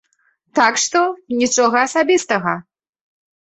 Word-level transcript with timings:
Так 0.59 0.79
што 0.83 1.03
нічога 1.43 1.77
асабістага. 1.91 2.59